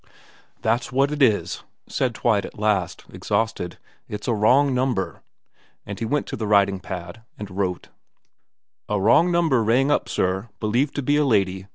[0.63, 3.77] 'That's what it is,' said Twite at last, exhausted.'
[4.09, 5.21] It's a wrong number.'
[5.85, 7.89] And he went to the writing pad and wrote:
[8.89, 11.67] A wrong number rang up sir believed to be a lady 9.